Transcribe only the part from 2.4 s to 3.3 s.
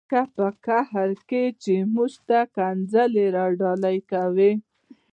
ښکنځلې